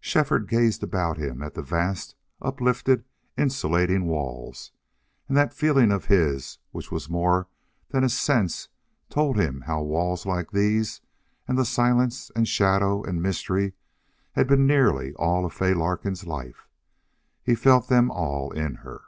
[0.00, 3.04] Shefford gazed about him at the vast, uplifted,
[3.38, 4.70] insulating walls,
[5.28, 7.48] and that feeling of his which was more
[7.88, 8.68] than a sense
[9.08, 11.00] told him how walls like these
[11.46, 13.72] and the silence and shadow and mystery
[14.32, 16.68] had been nearly all of Fay Larkin's life.
[17.42, 19.04] He felt them all in her.